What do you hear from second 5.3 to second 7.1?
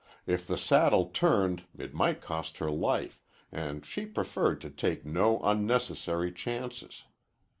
unnecessary chances.